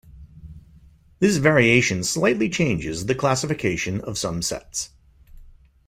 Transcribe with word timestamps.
This 1.19 1.37
variation 1.37 2.03
slightly 2.03 2.49
changes 2.49 3.05
the 3.05 3.13
classification 3.13 4.01
of 4.01 4.17
some 4.17 4.41
sets. 4.41 4.89